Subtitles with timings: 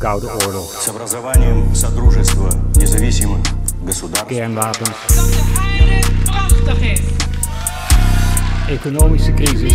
[0.00, 0.82] Koude Oorlog.
[4.26, 5.06] Kernwapens.
[5.06, 7.00] Dat de aarde prachtig.
[8.68, 9.72] Economische crisis.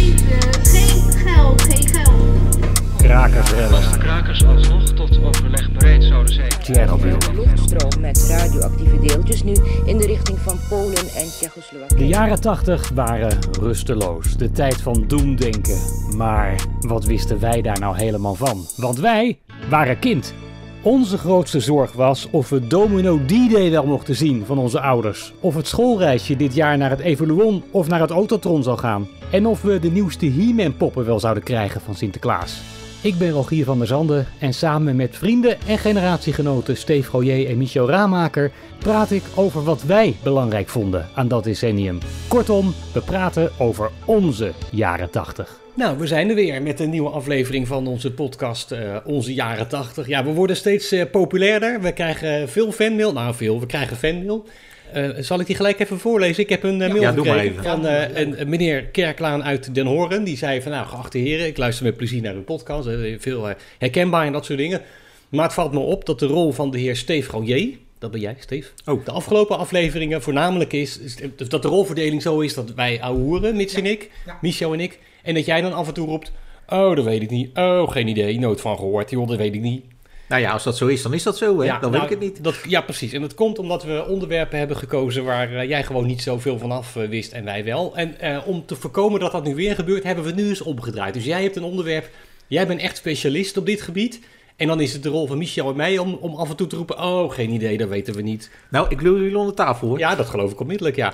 [0.63, 2.57] Geen geld, geen geld.
[2.97, 3.91] Krakersrellen.
[3.91, 6.51] De krakers alsnog tot overleg bereid zouden zijn.
[6.67, 9.55] Een Luchtstroom met radioactieve deeltjes nu
[9.85, 11.97] in de richting van Polen en Tsjechoslowakie.
[11.97, 14.37] De jaren 80 waren rusteloos.
[14.37, 15.79] De tijd van doemdenken.
[16.15, 18.65] Maar wat wisten wij daar nou helemaal van?
[18.75, 20.33] Want wij waren kind.
[20.81, 25.33] Onze grootste zorg was of we Domino D-Day wel mochten zien van onze ouders.
[25.39, 29.07] Of het schoolreisje dit jaar naar het Evoluon of naar het Autotron zou gaan.
[29.31, 32.74] En of we de nieuwste He-Man poppen wel zouden krijgen van Sinterklaas.
[33.05, 37.57] Ik ben Rogier van der Zanden en samen met vrienden en generatiegenoten Steve Goyer en
[37.57, 41.97] Michel Raamaker praat ik over wat wij belangrijk vonden aan dat decennium.
[42.27, 45.59] Kortom, we praten over onze jaren 80.
[45.73, 49.67] Nou, we zijn er weer met een nieuwe aflevering van onze podcast eh, Onze Jaren
[49.67, 50.07] 80.
[50.07, 51.81] Ja, we worden steeds eh, populairder.
[51.81, 53.13] We krijgen veel fanmail.
[53.13, 53.59] Nou, veel.
[53.59, 54.45] We krijgen fanmail.
[54.93, 56.43] Eh, zal ik die gelijk even voorlezen?
[56.43, 57.71] Ik heb een eh, mail Ja, doe maar gekregen even.
[57.71, 60.23] van eh, een, een meneer Kerklaan uit Den Horen.
[60.23, 62.89] Die zei van, nou, geachte heren, ik luister met plezier naar uw podcast.
[63.17, 64.81] Veel herkenbaar en dat soort dingen.
[65.29, 67.69] Maar het valt me op dat de rol van de heer Steve Gaulier,
[67.99, 69.05] dat ben jij, Steve, Oh.
[69.05, 71.15] de afgelopen afleveringen voornamelijk is, is
[71.47, 74.11] dat de rolverdeling zo is dat wij ouwehoeren, Mits en ik,
[74.41, 76.31] Michel en ik, en dat jij dan af en toe roept,
[76.69, 79.61] oh, dat weet ik niet, oh, geen idee, nooit van gehoord, joh, dat weet ik
[79.61, 79.83] niet.
[80.27, 81.59] Nou ja, als dat zo is, dan is dat zo.
[81.59, 81.67] Hè?
[81.67, 82.43] dan weet nou, ik het niet.
[82.43, 83.13] Dat, ja, precies.
[83.13, 86.71] En dat komt omdat we onderwerpen hebben gekozen waar eh, jij gewoon niet zoveel van
[86.71, 87.95] af eh, wist en wij wel.
[87.95, 90.61] En eh, om te voorkomen dat dat nu weer gebeurt, hebben we het nu eens
[90.61, 91.13] omgedraaid.
[91.13, 92.09] Dus jij hebt een onderwerp,
[92.47, 94.19] jij bent echt specialist op dit gebied.
[94.55, 96.67] En dan is het de rol van Michel en mij om, om af en toe
[96.67, 98.49] te roepen, oh, geen idee, dat weten we niet.
[98.69, 99.99] Nou, ik wil jullie onder tafel hoor.
[99.99, 101.13] Ja, dat geloof ik onmiddellijk, ja.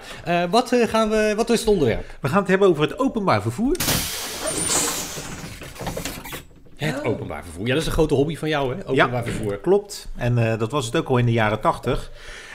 [0.49, 2.17] Wat, gaan we, wat is het onderwerp?
[2.19, 3.75] We gaan het hebben over het openbaar vervoer.
[6.87, 7.67] Het openbaar vervoer.
[7.67, 8.87] Ja, dat is een grote hobby van jou, hè?
[8.87, 9.57] Openbaar vervoer.
[9.57, 10.07] Klopt.
[10.15, 12.11] En eh, dat was het ook al in de jaren tachtig.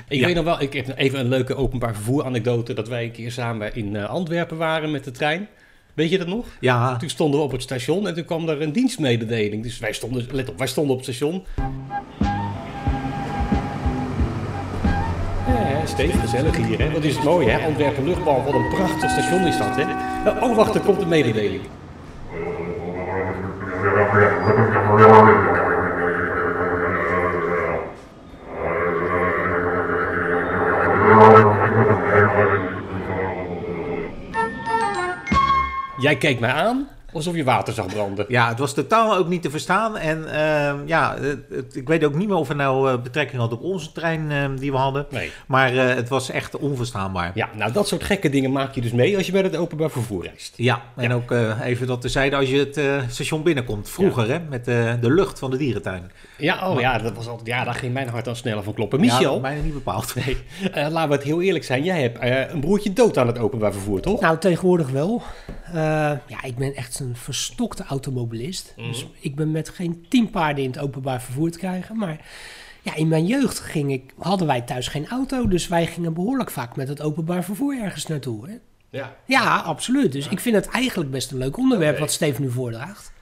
[0.08, 0.26] Ik Ja.
[0.26, 3.32] weet nog wel, ik heb even een leuke openbaar vervoer anekdote dat wij een keer
[3.32, 5.48] samen in eh, Antwerpen waren met de trein.
[5.94, 6.46] Weet je dat nog?
[6.60, 9.62] Ja, Toen stonden we op het station en toen kwam er een dienstmededeling.
[9.62, 11.44] Dus wij stonden, let op, wij stonden op het station.
[15.46, 16.90] Ja, Steve, gezellig hier, hè?
[16.90, 17.66] Wat is het mooi, hè?
[17.66, 19.82] Antwerpen luchtbal, wat een prachtig station is dat, hè?
[20.44, 21.60] Oh, wacht, er komt een mededeling.
[35.98, 38.24] Jij keek mij aan alsof je water zag branden.
[38.28, 39.96] ja, het was totaal ook niet te verstaan.
[39.96, 43.40] En ehm, ja, het, het- ik weet ook niet meer of het nou eh, betrekking
[43.40, 45.06] had op onze trein ehm, die we hadden.
[45.10, 45.30] Nee.
[45.46, 47.30] Maar eh, het was echt onverstaanbaar.
[47.34, 49.90] Ja, nou dat soort gekke dingen maak je dus mee als je met het openbaar
[49.90, 50.52] vervoer reist.
[50.56, 53.88] Ja, en ook eh, even dat terzijde als je het eh, station binnenkomt.
[53.90, 56.10] Vroeger, hè, met eh, de lucht van de dierentuin.
[56.38, 59.00] Ja, oh ja, dat was altijd, ja, daar ging mijn hart dan sneller van kloppen.
[59.00, 60.14] Michel, Ja, bijna niet bepaald.
[60.14, 60.36] nee,
[60.72, 61.84] eh, laten we het heel eerlijk zijn.
[61.84, 64.20] Jij hebt eh, een broertje dood aan het openbaar vervoer, toch?
[64.20, 65.22] Nou, tegenwoordig wel.
[65.66, 65.74] Eh,
[66.26, 68.72] ja, ik ben echt een verstokte automobilist.
[68.76, 71.96] Dus ik ben met geen tien paarden in het openbaar vervoer te krijgen.
[71.96, 72.20] Maar
[72.82, 75.48] ja, in mijn jeugd ging ik, hadden wij thuis geen auto.
[75.48, 78.48] Dus wij gingen behoorlijk vaak met het openbaar vervoer ergens naartoe.
[78.48, 78.54] Hè?
[78.90, 79.16] Ja.
[79.26, 80.12] Ja, absoluut.
[80.12, 83.12] Dus ik vind het eigenlijk best een leuk onderwerp wat Steven nu voordraagt.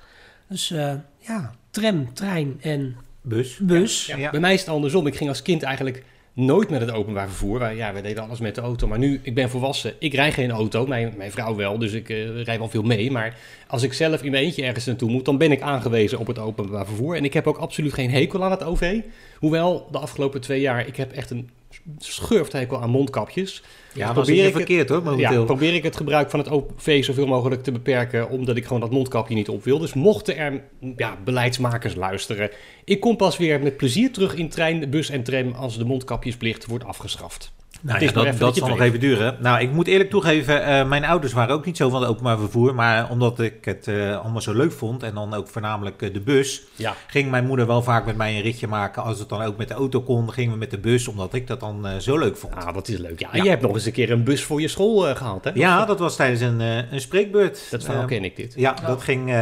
[0.49, 3.59] Dus eh, ja, tram, trein en Bus.
[3.59, 4.07] bus.
[4.07, 4.31] Ja.
[4.31, 5.07] Bij mij is het andersom.
[5.07, 7.75] Ik ging als kind eigenlijk nooit met het openbaar vervoer.
[7.75, 8.87] Ja, we deden alles met de auto.
[8.87, 9.95] Maar nu, ik ben volwassen.
[9.99, 10.87] Ik rij geen auto.
[10.87, 13.11] Mijn, mijn vrouw wel, dus ik eh rijd wel veel mee.
[13.11, 13.37] Maar
[13.67, 16.39] als ik zelf in mijn eentje ergens naartoe moet, dan ben ik aangewezen op het
[16.39, 17.17] openbaar vervoer.
[17.17, 19.01] En ik heb ook absoluut geen hekel aan het OV.
[19.39, 21.51] Hoewel, de afgelopen twee jaar, ik heb echt een
[21.99, 23.63] schurfthekel aan mondkapjes.
[23.93, 26.49] Ja, dat Probeer is ik het- verkeerd hoor, Ja, probeer ik het gebruik van het
[26.51, 29.79] OV zoveel mogelijk te beperken, omdat ik gewoon dat mondkapje niet op wil.
[29.79, 30.63] Dus mochten er
[30.97, 32.51] ja, beleidsmakers luisteren,
[32.85, 36.67] ik kom pas weer met plezier terug in trein, bus en tram als de mondkapjesplicht
[36.67, 37.53] wordt afgeschaft.
[37.87, 39.37] Nou ja, dat, dat je zal nog even duren.
[39.41, 42.39] Nou, ik moet eerlijk toegeven, eh, mijn ouders waren ook niet zo van het openbaar
[42.39, 42.75] vervoer.
[42.75, 46.21] Maar omdat ik het eh, allemaal zo leuk vond en dan ook voornamelijk eh, de
[46.21, 46.95] bus, Ja.
[47.07, 49.03] ging mijn moeder wel vaak met mij een ritje maken.
[49.03, 51.47] Als het dan ook met de auto kon, gingen we met de bus, omdat ik
[51.47, 52.55] dat dan eh, zo leuk vond.
[52.55, 53.21] Ah, dat is leuk.
[53.21, 53.43] Ja, en Ja.
[53.43, 55.51] jij hebt nog eens een keer een bus voor je school eh, gehaald, hè?
[55.55, 57.67] Ja, dat was tijdens een, eh, een spreekbeurt.
[57.71, 58.53] Dat verhaal ken ik dit.
[58.57, 59.33] Ja, dat ging.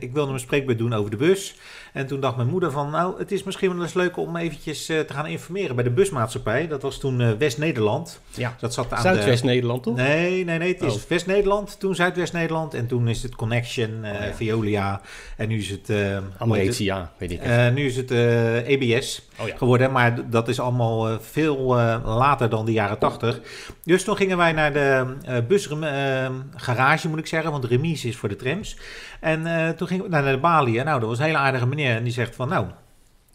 [0.00, 1.54] ik wilde een spreekbeurt doen over de bus.
[1.92, 4.88] En toen dacht mijn moeder van, nou, het is misschien wel eens leuk om eventjes
[4.88, 6.68] eh, te gaan informeren bij de busmaatschappij.
[6.68, 8.20] Dat was toen eh, West-Nederland.
[8.34, 8.56] Ja.
[8.60, 9.90] Dat zat aan Zuidwest-Nederland, de...
[9.90, 9.98] toch?
[9.98, 10.72] Nee, nee, nee.
[10.72, 11.00] Het is Oh.
[11.08, 12.74] West-Nederland, toen Zuidwest-Nederland.
[12.74, 14.34] En toen is het Connection, eh, Oh, ja.
[14.34, 15.00] Veolia.
[15.36, 15.92] En nu is het...
[16.38, 17.40] Amretia, weet ik.
[17.42, 19.56] eh, nu is het eh, EBS oh ja.
[19.56, 21.56] geworden, maar dat is allemaal veel
[22.04, 23.40] later dan de jaren 80.
[23.84, 28.36] Dus toen gingen wij naar de busgarage, moet ik zeggen, want remise is voor de
[28.36, 28.76] trams.
[29.20, 30.78] En eh, toen gingen we naar de balie.
[30.78, 31.96] En nou, dat was een hele aardige meneer.
[31.96, 32.66] En die zegt van, nou,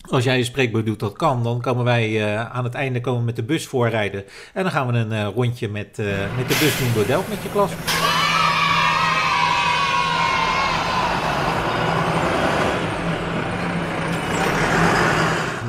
[0.09, 1.43] Als jij een spreekbeurt doet, dat kan.
[1.43, 4.23] Dan komen wij eh, aan het einde komen met de bus voorrijden.
[4.53, 5.97] En dan gaan we een eh, rondje met,
[6.37, 7.71] met de bus doen door Delft met je klas.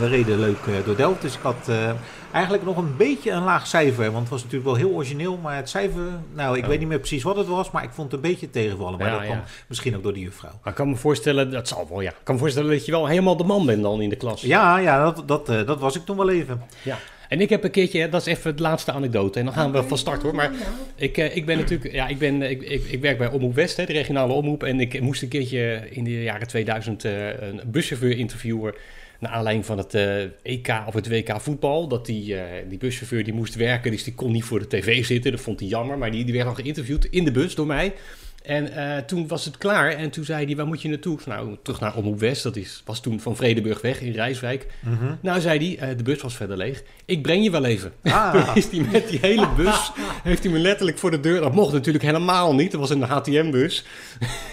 [0.05, 1.91] We reden leuk eh, door Delft, dus ik had eh,
[2.33, 4.05] eigenlijk nog een beetje een laag cijfer.
[4.05, 6.03] Want het was natuurlijk wel heel origineel, maar het cijfer...
[6.35, 8.51] Nou, ik weet niet meer precies wat het was, maar ik vond het een beetje
[8.51, 8.99] tegenvallen.
[8.99, 9.45] Maar Ja, dat kwam ja.
[9.67, 10.51] misschien ook door de juffrouw.
[10.51, 12.11] Maar ik kan me voorstellen, dat zal wel ja.
[12.11, 14.43] Ik kan me voorstellen dat je wel helemaal de man bent dan in de klas.
[14.43, 16.63] Ja, ja dat, dat, eh, dat was ik toen wel even.
[16.83, 16.99] Ja.
[17.29, 19.39] En ik heb een keertje, hè, dat is even de laatste anekdote.
[19.39, 20.35] En dan gaan we van start hoor.
[20.35, 20.51] Maar
[20.95, 23.85] ik, ik ben natuurlijk, ja, ik, ben, ik, ik, ik werk bij Omroep West, hè,
[23.85, 24.63] de regionale omroep.
[24.63, 28.75] En ik moest een keertje in de jaren 2000 eh, een buschauffeur interviewen.
[29.25, 31.89] Naar aanleiding van het eh, EK of het WK voetbal.
[31.89, 35.05] Dat die, eh, die buschauffeur die moest werken, dus die kon niet voor de tv
[35.05, 35.31] zitten.
[35.31, 35.99] Dat vond hij jammer.
[35.99, 37.93] Maar die, die werd dan geïnterviewd in de bus door mij.
[38.45, 41.19] En eh, toen was het klaar en toen zei hij, waar moet je naartoe?
[41.27, 44.67] Nou, terug naar Omroep West, dat is, was toen van Vredeburg weg in Rijswijk.
[45.21, 46.83] Nou, zei hij, eh, de bus was verder leeg.
[47.05, 47.93] Ik breng je wel even.
[48.03, 48.33] Ah.
[48.45, 49.93] Toen is hij met die hele bus,
[50.23, 53.03] heeft hij me letterlijk voor de deur, dat mocht natuurlijk helemaal niet, dat was een
[53.03, 53.85] HTM-bus,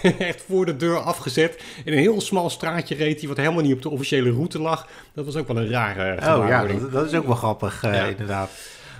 [0.18, 1.62] echt voor de deur afgezet.
[1.84, 4.86] In een heel smal straatje reed hij, wat helemaal niet op de officiële route lag.
[5.14, 7.94] Dat was ook wel een rare Oh ja, dat, dat is ook wel grappig, eh,
[7.94, 8.04] Ja.
[8.04, 8.50] inderdaad.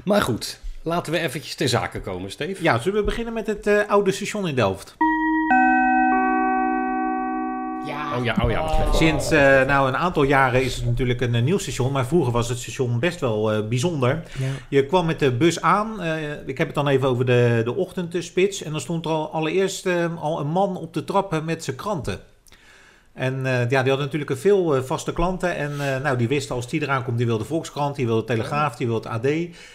[0.05, 2.62] Maar goed, laten we eventjes ter zake komen, Steve.
[2.62, 4.96] Ja, zullen we beginnen met het eh, oude station in Delft?
[7.87, 11.34] Ja, Oh ja, oh ja, Sinds eh, nou, een aantal jaren is het natuurlijk een,
[11.34, 14.23] eh, nieuw station, maar vroeger was het station best wel eh, bijzonder.
[14.38, 14.46] Ja.
[14.69, 17.75] Je kwam met de bus aan, eh, ik heb het dan even over de, de
[17.75, 19.87] ochtendspits, en dan stond er al allereerst
[20.20, 22.20] al een man op de trappen met zijn kranten.
[23.14, 25.56] En eh, ja, die had natuurlijk een veel eh, vaste klanten.
[25.56, 28.17] En eh, nou, die wisten als die eraan komt, die wil de Volkskrant, die wil
[28.17, 29.26] de Telegraaf, die wil het AD,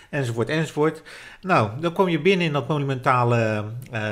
[0.10, 1.02] enzovoort, enzovoort.
[1.42, 3.64] Nou, dan kwam je binnen in dat monumentale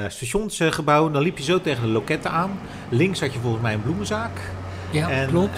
[0.07, 1.11] stationsgebouw.
[1.11, 2.59] Dan liep je zo tegen de loketten aan.
[2.89, 4.39] Links had je volgens mij een bloemenzaak.
[4.91, 5.57] ja en klopt.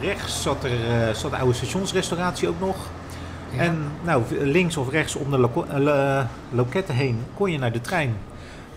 [0.00, 2.76] rechts zat er zat de oude stationsrestauratie ook nog.
[3.56, 3.62] Ja.
[3.62, 8.16] En nou, links of rechts om de lo- loketten heen kon je naar de trein.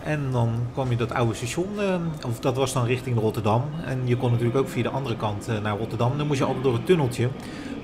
[0.04, 1.96] En dan kwam je dat oude station, eh,
[2.28, 3.64] of dat was dan richting Rotterdam.
[3.86, 6.18] En je kon natuurlijk ook via de andere kant eh, naar Rotterdam.
[6.18, 7.30] Dan moest je altijd door het tunneltje.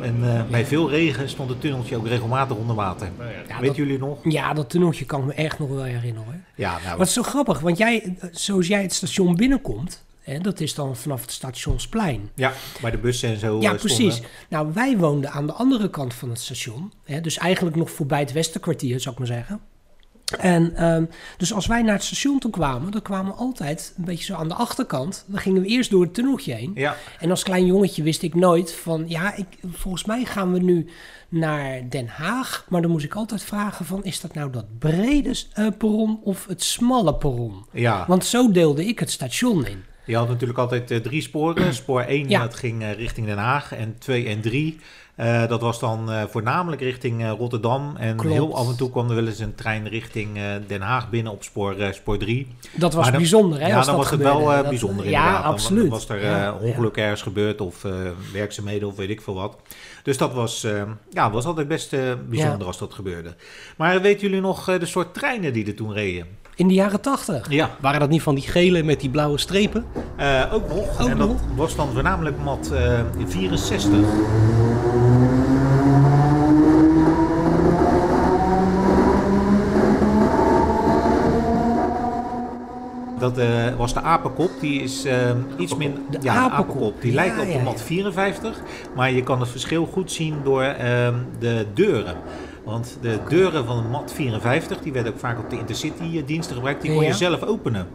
[0.02, 3.10] En eh, bij veel regen stond het tunneltje ook regelmatig onder water.
[3.48, 4.18] Ja, Weet dat- jullie nog?
[4.24, 6.24] Ja, dat tunneltje kan ik me echt nog wel herinneren.
[6.25, 6.34] Hoor.
[6.56, 10.40] Ja, nou, Maar het is zo grappig, want jij, zoals jij het station binnenkomt, hè,
[10.40, 12.30] dat is dan vanaf het stationsplein.
[12.36, 13.54] ja, bij de bussen en zo.
[13.62, 13.80] Ja, stonden.
[13.80, 14.22] precies.
[14.50, 16.92] Nou, wij woonden aan de andere kant van het station.
[17.04, 19.60] Hè, dus eigenlijk nog voorbij het Westerkwartier, zou ik maar zeggen.
[20.39, 21.06] En ehm,
[21.38, 24.33] dus als wij naar het station toe kwamen, dan kwamen we altijd een beetje zo
[24.33, 25.25] aan de achterkant.
[25.27, 26.71] Dan gingen we eerst door het tunneltje heen.
[26.75, 30.59] Ja, En als klein jongetje wist ik nooit van, ja, ik, volgens mij gaan we
[30.59, 30.88] nu
[31.29, 32.65] naar Den Haag.
[32.69, 36.45] Maar dan moest ik altijd vragen van, is dat nou dat brede eh, perron of
[36.47, 37.65] het smalle perron?
[37.71, 38.06] ja.
[38.07, 39.83] Want zo deelde ik het station in.
[40.06, 41.73] Je had natuurlijk altijd eh, drie sporen.
[41.73, 42.41] Spoor 1 Ja.
[42.41, 44.77] dat ging eh, richting Den Haag en 2 en 3.
[45.18, 47.96] Eh, dat was dan eh, voornamelijk richting eh, Rotterdam.
[47.98, 48.34] En Klopt.
[48.36, 51.44] heel af en toe kwam er wel eens een trein richting Den Haag binnen op
[51.44, 52.48] spoor, spoor 3.
[52.75, 53.68] Dat was dan- bijzonder, hè?
[53.68, 55.44] ja, dan dat was het wel Dat- bijzonder Ja, inderdaad.
[55.44, 55.81] Dan- absoluut.
[55.81, 57.86] Dan was er Ja, ongeluk ergens gebeurd of
[58.34, 59.58] werkzaamheden of weet ik veel wat.
[60.04, 60.66] Dus dat was,
[61.10, 61.90] ja, was altijd best
[62.30, 62.66] bijzonder Ja.
[62.66, 63.36] als dat gebeurde.
[63.78, 66.28] Maar weten jullie nog de soort treinen die er toen reden?
[66.57, 67.50] In de jaren tachtig.
[67.50, 69.86] Ja, Waren dat niet van die gele met die blauwe strepen?
[70.15, 71.01] Eh, ook nog.
[71.01, 71.38] Ook en dat nog.
[71.56, 73.99] was dan voornamelijk mat eh 64.
[83.19, 83.47] Dat eh,
[83.78, 84.49] was de apenkop.
[84.59, 85.06] Die is
[85.57, 85.99] iets minder.
[86.09, 86.59] De ja, apenkop.
[86.69, 87.02] apenkop.
[87.02, 87.85] Die Ja, lijkt op de mat ja.
[87.85, 88.57] 54.
[88.95, 92.16] Maar je kan het verschil goed zien door ehm, de deuren.
[92.68, 96.92] Want de deuren van mat 54, die werden ook vaak op de Intercity-diensten gebruikt, die
[96.92, 97.88] kon je zelf openen.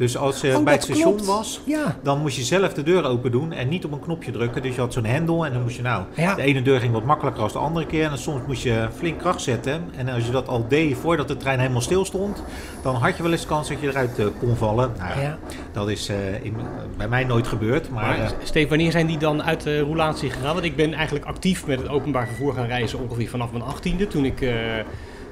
[0.00, 1.26] Dus als je Oh, bij het station klopt.
[1.26, 1.96] was, Ja.
[2.02, 4.62] dan moest je zelf de deur open doen en niet op een knopje drukken.
[4.62, 6.04] Dus je had zo'n hendel en dan moest je nou...
[6.14, 6.34] Ja.
[6.34, 8.02] De ene deur ging wat makkelijker als de andere keer.
[8.02, 9.82] En dan soms moest je flink kracht zetten.
[9.96, 12.42] En als je dat al deed voordat de trein helemaal stil stond...
[12.82, 14.92] dan had je wel eens kans dat je eruit eh, kon vallen.
[14.98, 15.38] Nou, ja.
[15.72, 16.56] Dat is eh, in-
[16.96, 17.90] bij mij nooit gebeurd.
[17.90, 20.52] Maar, Maar eh, Steve, wanneer zijn die dan uit de roulatie gegaan?
[20.54, 24.06] Want ik ben eigenlijk actief met het openbaar vervoer gaan reizen ongeveer vanaf mijn achttiende.
[24.06, 24.50] Toen ik, eh,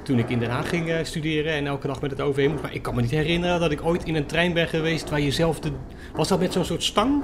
[0.09, 2.49] toen ik in Den Haag ging eh, studeren en elke dag met het OV.
[2.61, 5.19] Maar ik kan me niet herinneren dat ik ooit in een trein ben geweest waar
[5.19, 5.71] je zelf de...
[6.13, 7.23] Was dat met zo'n soort stang?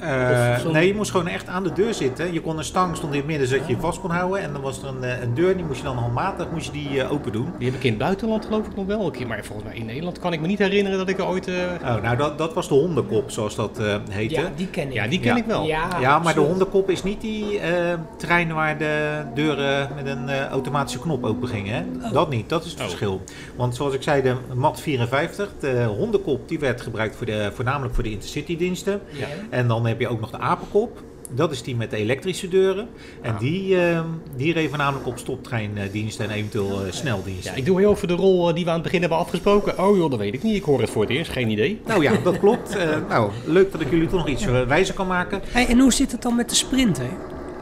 [0.00, 2.32] Eh, nee, je moest gewoon echt aan de deur zitten.
[2.32, 4.40] Je kon een stang, stond in het midden, zodat je je vast kon houden.
[4.42, 6.72] En dan was er een, eh, een deur, die moest je dan handmatig moest je
[6.72, 7.52] die, eh, open doen.
[7.58, 9.26] Die heb ik in het buitenland geloof ik nog wel een keer.
[9.26, 11.48] Maar volgens mij in Nederland kan ik me niet herinneren dat ik er ooit...
[11.48, 14.34] eh, Oh, nou, dat, dat was de hondenkop, zoals dat eh, heette.
[14.40, 14.92] ja, die ken ik.
[14.92, 15.36] Ja, die ken Ja.
[15.36, 15.64] ik wel.
[15.64, 20.28] Ja, Ja, maar de hondenkop is niet die eh, trein waar de deuren met een
[20.28, 21.74] eh, automatische knop open gingen.
[21.74, 22.10] Hè?
[22.12, 22.86] Dat niet, dat is het Oh.
[22.86, 23.22] verschil.
[23.56, 27.94] Want zoals ik zei, de MAT 54, de hondenkop, die werd gebruikt voor de, voornamelijk
[27.94, 29.00] voor de intercity-diensten.
[29.10, 29.26] Ja.
[29.50, 31.02] En dan heb je ook nog de apenkop.
[31.30, 32.88] Dat is die met de elektrische deuren.
[33.22, 33.40] En Ah.
[33.40, 34.00] die, eh,
[34.36, 37.44] die reden namelijk op stoptreindienst en eventueel eh, sneldienst.
[37.44, 39.78] Ja, ik doe heel over de rol eh, die we aan het begin hebben afgesproken.
[39.78, 40.56] Oh joh, dat weet ik niet.
[40.56, 41.30] Ik hoor het voor het eerst.
[41.30, 41.80] Geen idee.
[41.86, 42.76] Nou ja, dat klopt.
[42.76, 45.40] Eh, nou, leuk dat ik jullie toch nog iets wijzer kan maken.
[45.48, 47.06] Hey, en hoe zit het dan met de sprinter?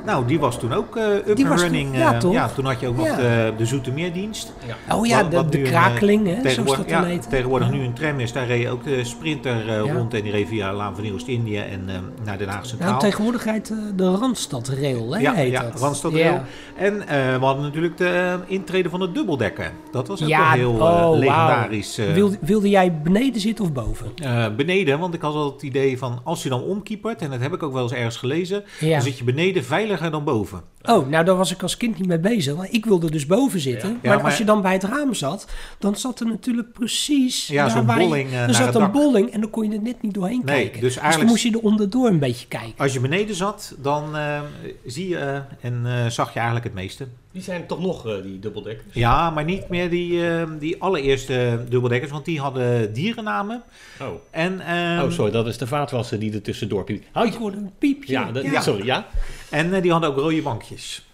[0.05, 1.97] Nou, die was toen ook eh up Die and toen- running.
[1.97, 2.33] ja, eh, toch?
[2.33, 3.17] ja, toen had je ook nog Ja.
[3.17, 4.53] de, de Zoetermeerdienst.
[4.93, 7.07] Oh ja, Wat- de, wat de een, krakeling, eh, hè, zoals tegenwoordig, dat dan ja,
[7.09, 7.29] heet.
[7.31, 9.93] tegenwoordig nu een tram is, daar reed ook de sprinter eh, Ja.
[9.93, 11.95] rond en die reed via Laan van Oost-Indië en eh,
[12.25, 12.91] naar Den Haag Centraal.
[12.91, 15.81] Nou, tegenwoordig heet eh, de Randstadrail, hè, ja, heet ja, dat.
[15.81, 16.33] Randstadrail.
[16.33, 16.45] Ja.
[16.77, 19.73] En eh, we hadden natuurlijk de eh, intrede van de dubbeldekker.
[19.91, 21.99] Dat was ook Ja, wel heel eh, oh, legendarisch.
[21.99, 24.07] eh, Wilde, wilde jij beneden zitten of boven?
[24.23, 27.41] eh, beneden, want ik had al het idee van als je dan omkiepert, en dat
[27.41, 28.91] heb ik ook wel eens ergens gelezen, Ja.
[28.91, 29.65] dan zit je beneden
[29.99, 30.63] veiliger dan boven.
[30.83, 32.55] Oh, nou daar was ik als kind niet mee bezig.
[32.55, 33.89] Want ik wilde dus boven zitten.
[33.89, 35.47] Ja, maar, maar- als je dan bij het raam zat,
[35.79, 37.47] dan zat er natuurlijk precies...
[37.47, 38.93] Ja, daar zo'n waar je- bolling, eh, Er zat een dak.
[38.93, 40.81] bolling en dan kon je er net niet doorheen Nee, kijken.
[40.81, 42.75] dus dan eigenlijk- moest je er onderdoor een beetje kijken.
[42.77, 44.41] Als je beneden zat, dan eh,
[44.87, 47.07] zie je eh, en eh, zag je eigenlijk het meeste.
[47.35, 48.95] Die zijn toch nog, eh, die dubbeldekkers?
[48.95, 53.63] Ja, maar niet meer die, eh, die allereerste dubbeldekkers, want die hadden dierennamen.
[54.01, 54.09] Oh.
[54.31, 55.31] En, ehm, oh, sorry.
[55.31, 57.07] Dat is de vaatwasser die er tussendoor piept.
[57.13, 57.39] Hou je...
[57.39, 58.13] hoorde een piepje.
[58.13, 58.61] Ja, dat- Ja.
[58.61, 58.85] sorry.
[58.85, 59.07] Ja?
[59.51, 61.07] En eh, die hadden ook rode bankjes.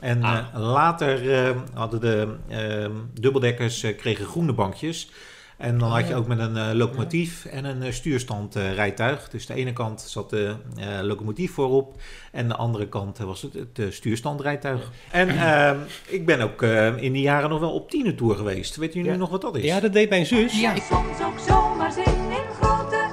[0.00, 0.38] En Ah.
[0.54, 5.10] eh, later eh, hadden de ehm, dubbeldekkers kregen groene bankjes.
[5.56, 9.28] En dan had je ook met een eh, locomotief en een eh, stuurstand eh, rijtuig.
[9.28, 11.96] Dus de ene kant zat de eh, locomotief voorop
[12.32, 14.90] en de andere kant was het, het stuurstandrijtuig.
[15.10, 15.76] En ehm,
[16.08, 18.76] ik ben ook eh, in die jaren nog wel op tienertour geweest.
[18.76, 19.16] Weet jullie Ja.
[19.16, 19.64] nog wat dat is?
[19.64, 20.60] ja, dat deed mijn zus.
[20.60, 20.74] Ja.
[20.74, 23.03] Soms ook zomaar zin in grote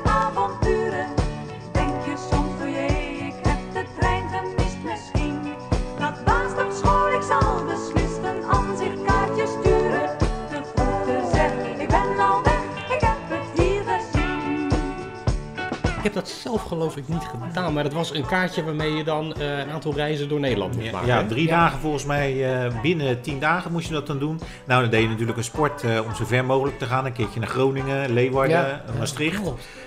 [16.71, 17.73] geloof ik niet gedaan.
[17.73, 20.91] Maar dat was een kaartje waarmee je dan eh, een aantal reizen door Nederland moest
[20.91, 21.07] maken.
[21.07, 22.63] ja, drie dagen volgens mij.
[22.65, 24.39] eh, binnen tien dagen moest je dat dan doen.
[24.65, 27.05] Nou, dan deed je natuurlijk een sport eh, om zo ver mogelijk te gaan.
[27.05, 28.81] Een keertje naar Groningen, Leeuwarden, Ja.
[28.97, 29.41] Maastricht.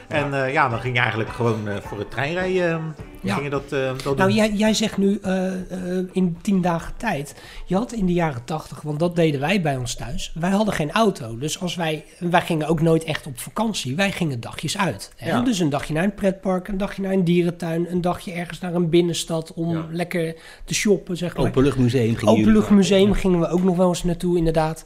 [0.08, 2.78] En eh, ja, dan ging je eigenlijk gewoon eh, voor het treinrijden eh,
[3.20, 3.32] Ja.
[3.32, 4.32] ging je dat, eh, dat Nou, doen.
[4.34, 7.34] jij, jij zegt nu eh, eh, in tien dagen tijd.
[7.66, 10.32] Je had in de jaren tachtig, want dat deden wij bij ons thuis.
[10.34, 11.38] Wij hadden geen auto.
[11.38, 13.96] Dus als wij, wij gingen ook nooit echt op vakantie.
[13.96, 15.12] Wij gingen dagjes uit.
[15.16, 15.28] Hè?
[15.30, 15.40] Ja.
[15.40, 18.75] Dus een dagje naar een pretpark, een dagje naar een dierentuin, een dagje ergens naar
[18.75, 19.87] een binnenstad om Ja.
[19.90, 20.34] lekker
[20.64, 21.46] te shoppen, zeg maar.
[21.46, 24.82] Openluchtmuseum ging Openluchtmuseum gingen we ook nog wel eens naartoe, inderdaad.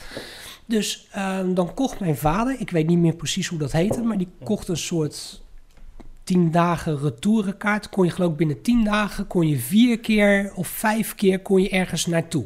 [0.69, 4.19] Dus ehm, dan kocht mijn vader, ik weet niet meer precies hoe dat heette, maar
[4.19, 5.43] die kocht een soort
[6.29, 7.89] tien dagen retourenkaart.
[7.89, 11.63] Kon je geloof ik binnen tien dagen, kon je vier keer of vijf keer kon
[11.63, 12.45] je ergens naartoe.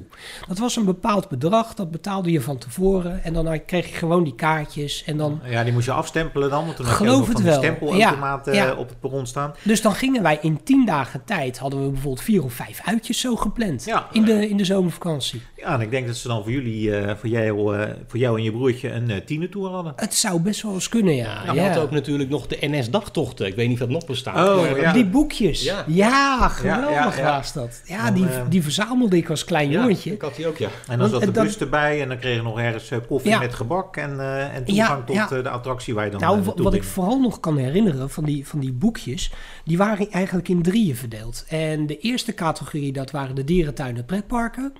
[0.48, 3.24] Dat was een bepaald bedrag, dat betaalde je van tevoren.
[3.24, 5.40] En dan had- kreeg je gewoon die kaartjes en dan...
[5.48, 6.64] Ja, die moest je afstempelen dan.
[6.64, 7.62] Want toen had je Geloof ook nog het van die wel.
[7.62, 8.72] stempelautomaten Ja, ja.
[8.72, 9.54] eh, op het perron staan.
[9.62, 13.20] Dus dan gingen wij in tien dagen tijd, hadden we bijvoorbeeld vier of vijf uitjes
[13.20, 13.84] zo gepland.
[13.84, 14.06] Ja.
[14.12, 15.42] In, de, in de zomervakantie.
[15.56, 18.36] Ja, en ik denk dat ze dan voor jullie, eh, voor, jou, eh, voor jou
[18.38, 19.92] en je broertje een uh, tienertour hadden.
[19.96, 21.42] Het zou best wel eens kunnen, ja.
[21.46, 23.46] Ja, je had ook natuurlijk nog de NS-dagtochten.
[23.46, 24.48] Ik weet niet of dat nog bestaat.
[24.48, 24.92] Oh, maar- ja.
[24.92, 25.62] Die boekjes.
[25.62, 26.48] Ja, Ja.
[26.48, 27.36] geweldig Ja, ja, ja.
[27.36, 27.82] was dat.
[27.84, 30.12] Ja, Dan, die, eh, die verzamelde ik als klein Ja, jongetje.
[30.12, 30.66] ik had die ook, ja.
[30.66, 32.90] En dan Want zat de het dan- bus erbij en dan kreeg je nog ergens
[32.90, 33.38] eh, koffie Ja.
[33.38, 35.30] met gebak en, eh, en Ja, toegang tot ja.
[35.30, 38.24] eh, de attractie waar je dan Nou, eh, wat ik vooral nog kan herinneren van
[38.24, 39.32] die, van die boekjes,
[39.64, 41.44] die waren eigenlijk in drieën verdeeld.
[41.48, 44.72] En de eerste categorie, dat waren de dierentuinen pretparken.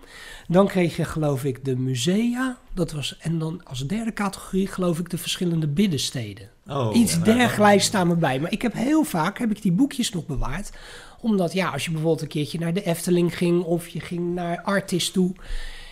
[0.49, 2.57] Dan kreeg je geloof ik de musea.
[2.75, 6.51] Dat was, en dan als derde categorie geloof ik de verschillende biddensteden.
[6.67, 7.21] Oh, Iets ja.
[7.21, 8.41] dergelijks staan me bij.
[8.41, 10.73] Maar ik heb heel vaak heb ik die boekjes nog bewaard.
[11.21, 14.63] Omdat ja, als je bijvoorbeeld een keertje naar de Efteling ging of je ging naar
[14.63, 15.33] Artis toe.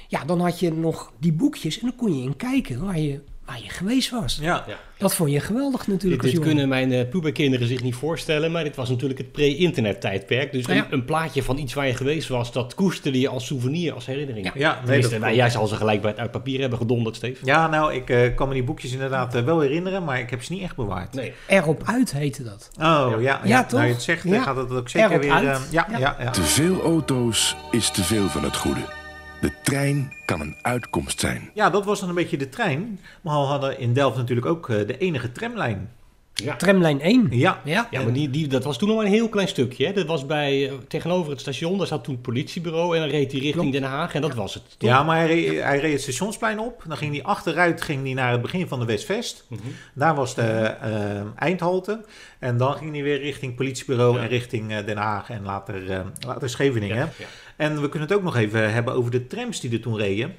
[0.08, 3.20] Ja, dan had je nog die boekjes en dan kon je in kijken waar je,
[3.50, 4.38] waar je geweest was.
[4.40, 4.64] Ja.
[4.69, 4.76] Ja.
[4.99, 8.76] Dat vond je geweldig natuurlijk Dit, kunnen mijn eh puberkinderen zich niet voorstellen, maar dit
[8.76, 10.52] was natuurlijk het pre-internet tijdperk.
[10.52, 10.75] Dus Ja.
[10.75, 14.07] een, een plaatje van iets waar je geweest was, dat koesterde je als souvenir, als
[14.07, 14.47] herinnering.
[14.47, 14.52] Ja.
[14.54, 17.45] Ja, nee, dat nou, jij zal ze gelijk bij, uit papier hebben gedonderd, Steve.
[17.45, 20.42] Ja, nou, ik eh, kan me die boekjes inderdaad eh, wel herinneren, maar ik heb
[20.42, 21.14] ze niet echt bewaard.
[21.14, 21.33] Nee.
[21.47, 22.71] Erop uit heette dat.
[22.78, 23.19] Oh, ja.
[23.21, 23.73] Ja, Ja, toch?
[23.78, 24.42] Nou, je het zegt, Ja.
[24.42, 25.33] gaat het ook zeker Erop weer...
[25.33, 25.69] uit.
[25.71, 25.99] ja, Ja.
[25.99, 26.16] ja.
[26.21, 29.00] Ja, Te veel auto's is te veel van het goede.
[29.40, 31.50] De trein kan een uitkomst zijn.
[31.54, 33.00] Ja, dat was dan een beetje de trein.
[33.20, 35.90] Maar we hadden in Delft natuurlijk ook eh, de enige tramlijn.
[36.35, 36.56] Ja.
[36.56, 37.26] Tramlijn 1.
[37.30, 37.88] Ja, Ja.
[37.90, 39.87] Ja, maar die, die, dat was toen nog maar een heel klein stukje.
[39.87, 39.92] Hè?
[39.92, 43.32] Dat was bij, eh, tegenover het station, daar zat toen het politiebureau en dan reed
[43.32, 44.62] hij richting Den Haag en dat was het.
[44.78, 44.88] toch?
[44.88, 46.82] Ja, maar hij reed, hij reed het stationsplein op.
[46.88, 49.44] Dan ging hij achteruit ging hij naar het begin van de Westvest.
[49.49, 49.61] Mhm.
[49.94, 52.04] Daar was de eh, eindhalte.
[52.38, 54.23] En dan ging hij weer richting politiebureau Ja.
[54.23, 57.09] en richting Den Haag en later, eh, later Scheveningen.
[57.61, 57.71] Ja, ja.
[57.75, 60.35] En we kunnen het ook nog even hebben over de trams die er toen reden.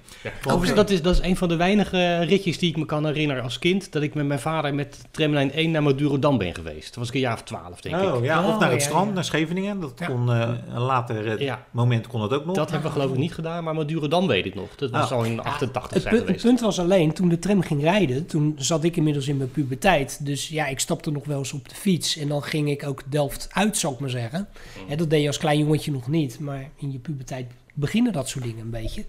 [0.45, 3.43] Overigens, dat, is, dat is een van de weinige ritjes die ik me kan herinneren
[3.43, 3.91] als kind.
[3.91, 6.85] Dat ik met mijn vader met tramlijn 1 naar Madurodam ben geweest.
[6.85, 8.23] Dat was ik een jaar of twaalf, denk Oh ik.
[8.23, 9.13] ja, of Oh, naar het ja, strand, ja.
[9.13, 9.79] naar Scheveningen.
[9.79, 10.05] Dat Ja.
[10.05, 11.65] kon eh, een later eh, Ja.
[11.71, 12.55] moment kon het ook nog.
[12.55, 14.75] Dat hebben we geloof ik niet gedaan, maar Madurodam weet ik nog.
[14.75, 15.17] Dat was Ah.
[15.17, 16.43] al in 88 Het, zijn punt, het geweest.
[16.45, 20.25] punt was alleen, toen de tram ging rijden, toen zat ik inmiddels in mijn puberteit.
[20.25, 22.17] Dus ja, ik stapte nog wel eens op de fiets.
[22.17, 24.47] En dan ging ik ook Delft uit, zal ik maar zeggen.
[24.87, 26.39] Hè, dat deed je als klein jongetje nog niet.
[26.39, 27.09] Maar in je puberteit
[27.73, 29.05] beginnen dat soort dingen een beetje.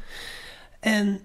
[0.81, 1.21] En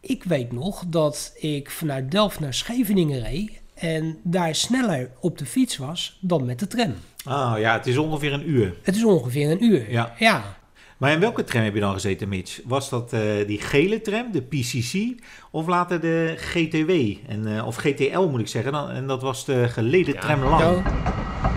[0.00, 3.60] ik weet nog dat ik vanuit Delft naar Scheveningen reed.
[3.74, 6.94] En daar sneller op de fiets was dan met de tram.
[7.24, 8.74] Ah ja, het is ongeveer een uur.
[8.82, 9.90] Het is ongeveer een uur.
[9.90, 10.14] Ja.
[10.18, 10.56] ja.
[11.02, 12.60] Maar in welke tram heb je dan gezeten, Mitch?
[12.64, 16.90] Was dat eh, die gele tram, de PCC, of later de GTW?
[17.30, 18.72] En, eh, of GTL moet ik zeggen.
[18.72, 20.60] Dan, en dat was de geleden tram lang.
[20.60, 21.51] Ja.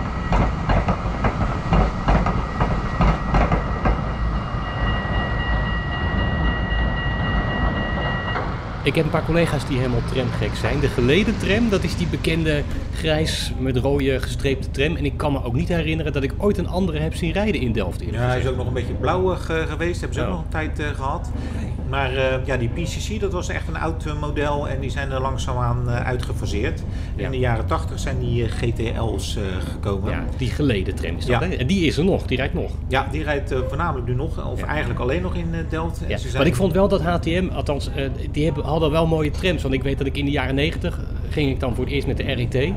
[8.85, 10.79] Ik heb een paar collega's die helemaal tramgek zijn.
[10.79, 12.63] De geleden tram, dat is die bekende
[12.93, 14.95] grijs met rode gestreepte tram.
[14.95, 17.61] En ik kan me ook niet herinneren dat ik ooit een andere heb zien rijden
[17.61, 18.03] in Delft.
[18.11, 19.99] Ja, hij is ook nog een beetje blauwig eh, geweest.
[19.99, 21.31] Hebben ze ook nog een tijd eh, gehad.
[21.89, 24.67] Maar eh, ja, die PCC, dat was echt een oud eh, model.
[24.69, 26.81] En die zijn er langzaamaan eh uitgefaseerd.
[27.15, 27.25] Ja.
[27.25, 29.37] In de jaren 80 zijn die GTL's
[29.69, 30.11] gekomen.
[30.11, 31.41] Ja, die geleden tram is dat.
[31.41, 31.47] Ja.
[31.47, 31.55] Hè?
[31.55, 32.71] En die is er nog, die rijdt nog.
[32.87, 34.51] Ja, die rijdt voornamelijk nu nog.
[34.51, 36.01] Of eigenlijk alleen nog in Delft.
[36.03, 36.17] En Ja.
[36.17, 37.89] ze zijn- Maar ik vond wel dat HTM, althans,
[38.31, 39.61] die hebben, hadden wel mooie trams.
[39.61, 40.99] Want ik weet dat ik in de jaren 90
[41.29, 42.73] ging ik dan voor het eerst met de RIT.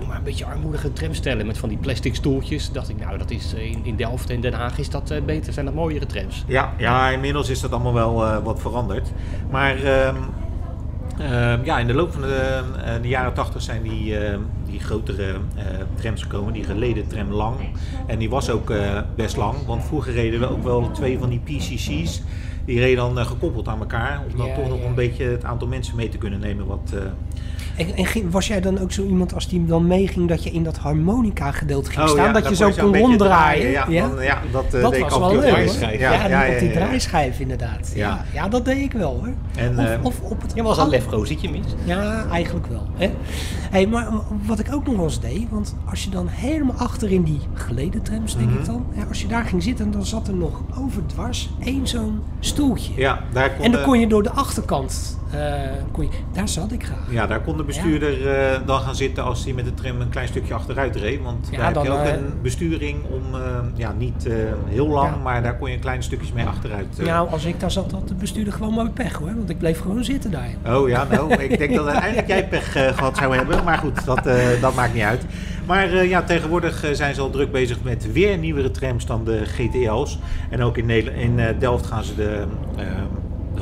[0.00, 2.72] Ik maar een beetje armoedige tram stellen met van die plastic stoeltjes.
[2.72, 5.22] Dacht ik, nou, dat is eh, in, in Delft en Den Haag is dat eh,
[5.22, 6.44] beter, zijn dat mooiere trams.
[6.46, 9.12] Ja, ja, inmiddels is dat allemaal wel eh, wat veranderd.
[9.50, 10.16] Maar ehm,
[11.18, 12.62] ehm, ja, in de loop van de,
[13.02, 14.40] de jaren 80 zijn die, ehm,
[14.72, 15.64] die grotere eh,
[15.94, 16.52] trams gekomen.
[16.52, 17.56] Die geleden tram lang.
[18.06, 19.54] En die was ook eh, best lang.
[19.66, 22.22] Want vroeger reden we ook wel twee van die PCC's.
[22.64, 24.20] Die reden dan eh, gekoppeld aan elkaar.
[24.30, 24.84] Om dan Ja, toch nog ja.
[24.86, 26.66] een beetje het aantal mensen mee te kunnen nemen.
[26.66, 27.00] Wat, eh,
[27.76, 30.50] En, en ging- was jij dan ook zo iemand als die dan meeging dat je
[30.50, 32.24] in dat harmonica gedeelte ging Oh staan?
[32.26, 33.72] ja, dat je zo kon ronddraaien?
[33.72, 35.68] draaien, ja, dan- ja, dat, eh, dat deed ik was en wel leuk.
[35.80, 36.86] Ja, Ja, ja, die- ja, op die ja, ja.
[36.86, 37.92] draaischijf inderdaad.
[37.94, 38.08] Ja.
[38.08, 38.24] Ja.
[38.42, 39.32] Ja, dat deed ik wel hoor.
[39.56, 41.66] En, of, of op het Je was al lefgozietje, mis.
[41.84, 42.86] Ja, eigenlijk wel.
[42.96, 43.10] Hè?
[43.72, 44.08] Hey, maar
[44.46, 47.40] wat ik ook nog wel eens deed, want als je dan helemaal achter in die
[47.54, 48.58] geleden trams, denk Mhm.
[48.58, 52.20] ik dan, ja, als je daar ging zitten, dan zat er nog overdwars één zo'n
[52.40, 52.92] stoeltje.
[52.96, 55.21] ja, daar kon en dan de- kon je door de achterkant, eh,
[55.92, 56.98] kon je, daar zat ik graag.
[57.10, 60.08] Ja, daar kon de bestuurder eh, dan gaan zitten als hij met de tram een
[60.08, 61.22] klein stukje achteruit reed.
[61.22, 63.40] Want Ja, daar heb je ook eh, een besturing om, eh,
[63.74, 64.34] ja, niet eh,
[64.68, 65.22] heel lang, Ja.
[65.22, 66.98] maar daar kon je kleine stukjes mee achteruit.
[66.98, 67.06] eh.
[67.06, 69.80] Nou, als ik daar zat, had de bestuurder gewoon mooi pech hoor, want ik bleef
[69.80, 70.50] gewoon zitten daar.
[70.76, 73.64] Oh ja, nou, ik denk dat eigenlijk jij pech eh, gehad zou hebben.
[73.64, 75.24] Maar goed, dat, eh, dat maakt niet uit.
[75.66, 79.24] Maar eh, ja, tegenwoordig eh, zijn ze al druk bezig met weer nieuwere trams dan
[79.24, 80.18] de GTL's.
[80.50, 82.44] En ook in, Nederland, in eh, Delft gaan ze de,
[82.76, 82.84] eh,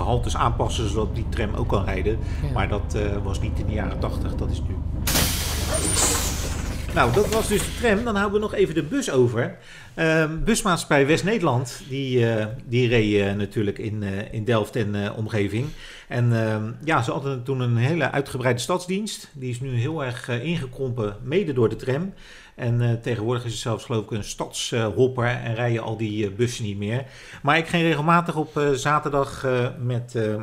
[0.00, 2.18] de haltes aanpassen zodat die tram ook kan rijden.
[2.42, 2.52] Ja.
[2.52, 4.74] Maar dat eh, was niet in de jaren 80, dat is nu.
[6.94, 8.04] Nou, dat was dus de tram.
[8.04, 9.58] Dan houden we nog even de bus over.
[9.94, 15.66] Ehm busmaatschappij West-Nederland, die, eh, die reed eh, natuurlijk in, in Delft en omgeving.
[16.08, 19.30] En ehm, ja, ze hadden toen een hele uitgebreide stadsdienst.
[19.32, 22.12] Die is nu heel erg ingekrompen, mede door de tram.
[22.60, 26.34] En eh, tegenwoordig is het zelfs geloof ik een stadshopper en rijden al die eh,
[26.36, 27.04] bussen niet meer.
[27.42, 30.14] Maar ik ging regelmatig op eh, zaterdag eh, met...
[30.14, 30.42] eh,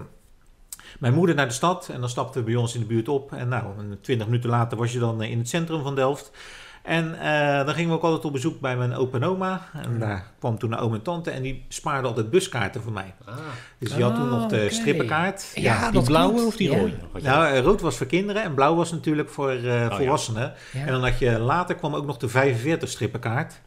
[1.00, 3.32] mijn moeder naar de stad en dan stapten we bij ons in de buurt op.
[3.34, 3.66] En nou,
[4.02, 6.32] twintig minuten later was je dan eh, in het centrum van Delft.
[6.88, 9.62] En eh, dan gingen we ook altijd op bezoek bij mijn opa en oma.
[9.74, 13.14] En daar kwam toen een oom en tante en die spaarden altijd buskaarten voor mij.
[13.80, 15.52] Dus die had toen nog de Ah, strippenkaart.
[15.54, 16.48] Ja, Die dat blauwe klopt.
[16.48, 16.78] of die Ja.
[16.78, 16.92] rode?
[17.14, 19.96] Je- Nou, eh, rood was voor kinderen en blauw was natuurlijk voor eh, ja.
[19.96, 20.54] volwassenen.
[20.74, 20.80] Ja.
[20.80, 23.62] En dan had je later kwam ook nog de 45 strippenkaart.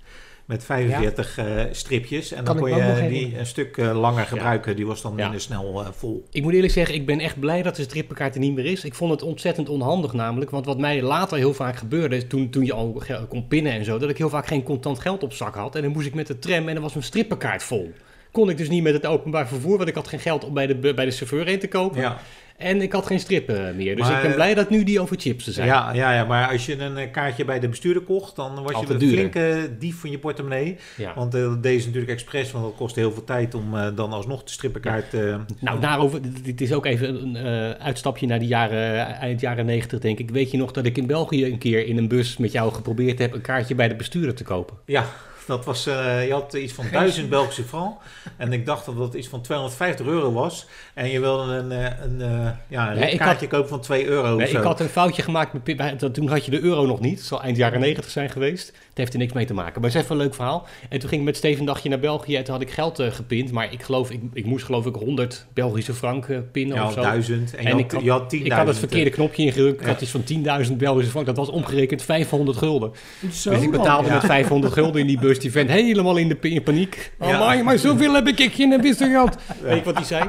[0.50, 2.32] Met 45 eh, stripjes.
[2.32, 4.76] En Kan dan kon je die een stuk eh, langer gebruiken.
[4.76, 6.26] Die was dan minder snel eh, vol.
[6.30, 8.84] Ik moet eerlijk zeggen, ik ben echt blij dat de strippenkaart er niet meer is.
[8.84, 10.50] Ik vond het ontzettend onhandig namelijk.
[10.50, 13.98] Want wat mij later heel vaak gebeurde, toen, toen je al kon pinnen en zo,
[13.98, 15.76] dat ik heel vaak geen contant geld op zak had.
[15.76, 17.92] En dan moest ik met de tram en dan was mijn strippenkaart vol.
[18.32, 20.66] Kon ik dus niet met het openbaar vervoer, want ik had geen geld om bij
[20.66, 22.00] de, bij de chauffeur heen te kopen.
[22.00, 22.20] Ja.
[22.60, 23.96] En ik had geen strippen meer.
[23.96, 25.66] Dus Maar, ik ben eh, blij dat nu die over chips zijn.
[25.66, 28.80] Ja, ja, ja, maar als je een eh, kaartje bij de bestuurder kocht, dan was
[28.80, 30.76] je een flinke dief van je portemonnee.
[30.96, 31.12] Ja.
[31.14, 33.86] Want eh, dat deed ze natuurlijk expres, want dat kostte heel veel tijd om eh,
[33.94, 35.14] dan alsnog de strippenkaart...
[35.14, 39.66] eh, Nou, daarover, dit- is ook even een eh, uitstapje naar de jaren, eind jaren
[39.66, 40.30] 90, denk ik.
[40.30, 43.18] Weet je nog dat ik in België een keer in een bus met jou geprobeerd
[43.18, 44.76] heb een kaartje bij de bestuurder te kopen?
[44.84, 45.04] Ja,
[45.46, 48.00] dat was, eh, je had iets van 1000 Belgische frank.
[48.36, 50.66] En ik dacht dat dat iets van 250 euro was.
[50.94, 54.36] En je wilde een, eh, een, eh, ja, een Nee, kaartje kopen van 2 euro
[54.36, 54.58] Nee, of zo.
[54.58, 55.52] ik had een foutje gemaakt.
[55.52, 57.18] Met, dat- toen had je de euro nog niet.
[57.18, 58.72] Het zal eind jaren 90 zijn geweest.
[58.90, 59.80] Het heeft er niks mee te maken.
[59.80, 60.66] Maar het is even een leuk verhaal.
[60.88, 62.36] En toen ging ik met Steven een dagje naar België.
[62.36, 63.52] En toen had ik geld eh, gepind.
[63.52, 66.92] Maar ik geloof, ik, ik moest geloof ik 100 Belgische frank eh, pinnen Ja, of
[66.92, 67.00] zo.
[67.00, 67.54] 1000.
[67.56, 69.80] En je had- ik, had, je had 10.000, ik had het verkeerde knopje ingedrukt.
[69.80, 69.92] Ik Ja.
[69.92, 70.22] had iets van
[70.66, 71.26] 10.000 Belgische frank.
[71.26, 72.92] Dat was omgerekend 500 gulden.
[73.32, 74.14] Zo dus ik betaalde Ja.
[74.14, 75.38] met 500 gulden in die bus.
[75.40, 77.12] Die vent helemaal in, de, in paniek.
[77.18, 77.38] Oh, Ja.
[77.38, 79.36] maar, maar zoveel heb ik geen wisten geld.
[79.62, 80.24] Weet je wat hij zei?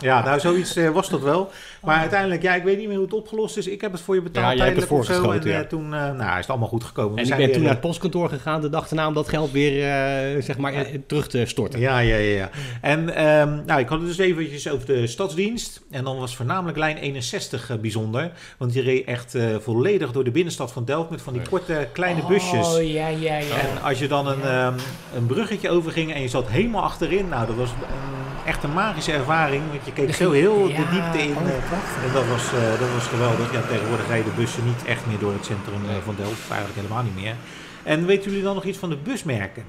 [0.00, 1.50] Ja, nou zoiets eh, was dat wel.
[1.82, 3.66] Maar uiteindelijk, ja, ik weet niet meer hoe het opgelost is.
[3.66, 5.30] Ik heb het voor je betaald Ja, jij hebt het of zo.
[5.30, 5.64] En eh, ja.
[5.64, 7.10] toen eh, nou, is het allemaal goed gekomen.
[7.10, 9.14] We En ik zijn ben weer, toen naar het postkantoor gegaan de dag daarna om
[9.14, 11.80] dat geld weer eh, zeg maar, terug te storten.
[11.80, 12.36] Ja, ja, ja.
[12.36, 12.50] ja.
[12.80, 15.80] En ehm, nou, ik had het dus eventjes over de stadsdienst.
[15.90, 18.30] En dan was voornamelijk lijn 61 eh, bijzonder.
[18.58, 21.88] Want die reed echt eh, volledig door de binnenstad van Delft met van die korte
[21.92, 22.66] kleine busjes.
[22.66, 23.56] Oh, ja, ja, ja.
[23.56, 24.74] En als je dan een, ehm,
[25.14, 29.12] een bruggetje overging en je zat helemaal achterin, nou, dat was een, echt een magische
[29.12, 29.62] ervaring.
[29.70, 31.36] Want je keek zo heel de Ja, diepte in.
[31.36, 33.52] oh, eh, en dat was, eh, dat was geweldig.
[33.52, 36.44] Ja, tegenwoordig rijden bussen niet echt meer door het centrum eh, van Delft.
[36.50, 37.34] Eigenlijk helemaal niet meer.
[37.82, 39.64] En weten jullie dan nog iets van de busmerken?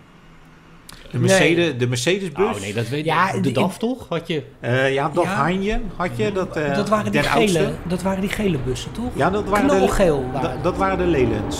[1.11, 1.21] De, Nee.
[1.27, 2.55] Mercedes, de Mercedes-bus.
[2.55, 3.43] Oh nee, dat weet Ja, ik.
[3.43, 4.05] De in- DAF toch?
[4.09, 4.43] Had je...
[4.59, 5.49] Eh, ja, dat Ja.
[5.95, 6.31] Had je.
[6.31, 7.73] Dat, eh, dat, waren die gele, oudste.
[7.87, 9.11] dat waren die gele bussen, toch?
[9.13, 11.57] Ja, dat waren de, waren dat, dat waren de Leylands.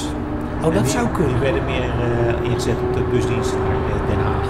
[0.60, 1.32] Oh, En dat die- zou kunnen.
[1.34, 4.48] Die werden meer eh, ingezet op de busdienst naar eh, Den Haag.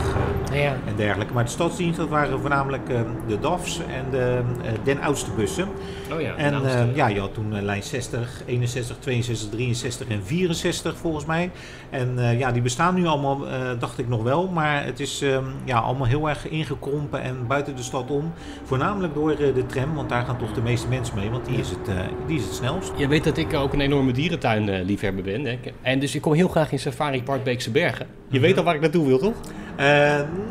[0.52, 0.90] eh, Ja.
[0.90, 1.34] en dergelijke.
[1.34, 5.68] Maar de stadsdienst, dat waren voornamelijk eh, de DAF's en de eh, Den oudste bussen.
[6.14, 10.24] Oh ja, En eh, ja, je had toen eh, lijn 60, 61, 62, 63 en
[10.24, 11.52] 64 volgens mij.
[11.90, 13.42] En eh, ja, die bestaan nu allemaal,
[13.80, 14.48] dacht ik nog wel.
[14.48, 18.34] Maar het is ehm, ja, allemaal heel erg ingekrompen en buiten de stad om.
[18.64, 21.30] Voornamelijk door de tram, want daar gaan toch de meeste mensen mee.
[21.30, 21.96] Want die is het,
[22.28, 22.92] die is het snelst.
[22.96, 25.46] Je weet dat ik ook een enorme dierentuinliefhebber ben.
[25.46, 25.60] Hè?
[25.82, 28.08] En dus ik kom heel graag in Safari Park Beekse Bergen.
[28.28, 29.36] Je weet al waar ik naartoe wil, toch?
[29.80, 29.86] Eh,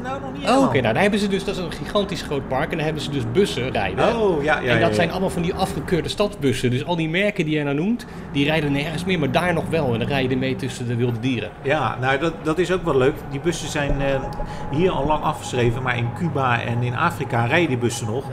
[0.02, 2.48] nou, nog niet Oh, Oké, nou, daar hebben ze dus, dat is een gigantisch groot
[2.48, 2.70] park.
[2.70, 4.16] En daar hebben ze dus bussen rijden.
[4.16, 6.70] Oh, ja, ja, en dat ja, zijn allemaal van die afgekeurde stadsbussen.
[6.70, 9.18] Dus al die merken die jij nou noemt, die rijden nergens meer.
[9.18, 9.92] Maar daar nog wel.
[9.92, 11.50] En dan rijden mee tussen de wilde dieren.
[11.62, 13.14] Ja, nou dat, dat is ook wel leuk.
[13.30, 14.22] Die bussen zijn eh,
[14.70, 18.24] hier al lang afgeschreven, maar in Cuba en in Afrika rijden die bussen nog.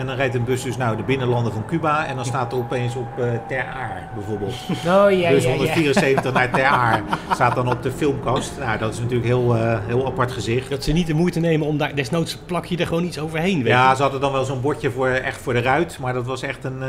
[0.00, 2.58] En dan rijdt een bus dus nou de binnenlanden van Cuba en dan staat er
[2.58, 4.54] opeens op eh Ter Aar bijvoorbeeld.
[4.70, 5.56] Oh, ja, bus ja, ja.
[5.56, 7.02] 174 naar Ter Aar
[7.34, 8.52] staat dan op de filmkast.
[8.58, 10.70] Nou, dat is natuurlijk heel, eh, heel apart gezicht.
[10.70, 13.58] Dat ze niet de moeite nemen om daar, desnoods plak je er gewoon iets overheen.
[13.62, 13.96] Weet Ja, je.
[13.96, 16.64] ze hadden dan wel zo'n bordje voor, echt voor de ruit, maar dat was echt
[16.64, 16.88] een, eh,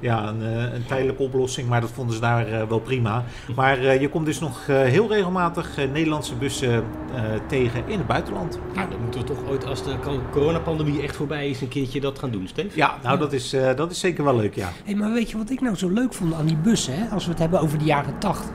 [0.00, 0.28] ja.
[0.28, 3.24] een, eh, een tijdelijke oplossing, maar dat vonden ze daar eh, wel prima.
[3.56, 6.72] Maar eh, je komt dus nog eh, heel regelmatig Nederlandse bussen
[7.14, 8.58] eh, tegen in het buitenland.
[8.74, 12.00] Nou, dan moeten we toch ooit, als de co- coronapandemie echt voorbij is, een keertje
[12.00, 12.76] dat gaan doen, Steve.
[12.76, 14.68] Ja, nou dat is, eh, dat is zeker wel leuk, ja.
[14.84, 17.08] Hey, maar weet je wat ik nou zo leuk vond aan die bussen, hè?
[17.08, 18.50] als we het hebben over de jaren 80?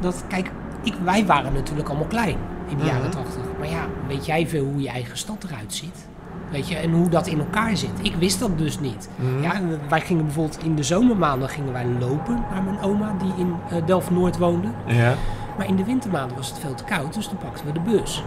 [0.00, 0.50] Dat, kijk,
[0.82, 2.36] ik, wij waren natuurlijk allemaal klein
[2.68, 3.10] in de jaren Mhm.
[3.10, 3.42] 80.
[3.58, 6.08] Maar ja, weet jij veel hoe je eigen stad eruit ziet?
[6.52, 7.90] Weet je, en hoe dat in elkaar zit.
[8.02, 9.08] Ik wist dat dus niet.
[9.16, 9.42] Mhm.
[9.42, 13.54] Ja, wij gingen bijvoorbeeld in de zomermaanden gingen wij lopen naar mijn oma die in
[13.70, 14.68] eh, Delft-Noord woonde.
[14.86, 15.14] Ja.
[15.56, 18.22] Maar in de wintermaanden was het veel te koud, dus toen pakten we de bus.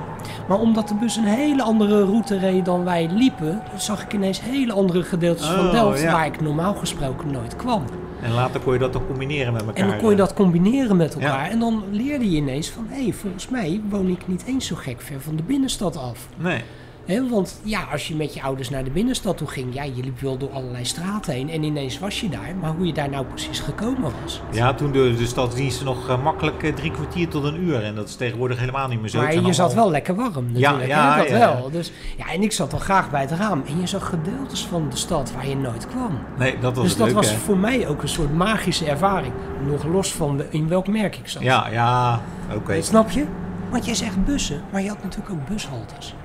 [0.47, 4.41] Maar omdat de bus een hele andere route reed dan wij liepen, zag ik ineens
[4.41, 6.11] hele andere gedeeltes van Oh, Delft ja.
[6.11, 7.83] waar ik normaal gesproken nooit kwam.
[8.21, 9.83] En later kon je dat dan combineren met elkaar.
[9.83, 11.45] En dan kon je dat combineren met elkaar.
[11.45, 11.49] Ja.
[11.49, 15.01] En dan leerde je ineens van, hé, volgens mij woon ik niet eens zo gek
[15.01, 16.27] ver van de binnenstad af.
[16.37, 16.61] Nee.
[17.05, 20.03] Hè, want ja, als je met je ouders naar de binnenstad toe ging, ja, je
[20.03, 22.55] liep wel door allerlei straten heen en ineens was je daar.
[22.61, 24.41] Maar hoe je daar nou precies gekomen was.
[24.51, 27.83] Ja, toen duurde de stadsdiensten nog eh, makkelijk eh, drie kwartier tot een uur.
[27.83, 29.17] En dat is tegenwoordig helemaal niet meer zo.
[29.21, 31.17] Maar je zat allemaal- wel lekker warm Ja, natuurlijk, ja, hè?
[31.21, 31.69] dat ja, wel.
[31.71, 33.63] Dus, ja, en ik zat dan graag bij het raam.
[33.67, 36.17] En je zag gedeeltes van de stad waar je nooit kwam.
[36.37, 37.37] Nee, dat was dus dat was hè?
[37.37, 39.33] voor mij ook een soort magische ervaring.
[39.67, 41.41] Nog los van de- in welk merk ik zat.
[41.41, 42.21] Ja, ja,
[42.55, 42.81] oké.
[42.81, 43.25] Snap je?
[43.69, 46.15] Want jij zegt bussen, maar je had natuurlijk ook bushaltes.